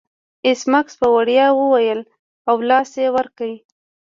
[0.45, 2.01] ایس میکس په ویاړ وویل
[2.49, 3.51] او لاس یې ور کړ